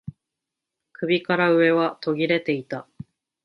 [0.93, 2.87] 首から上は途切れていた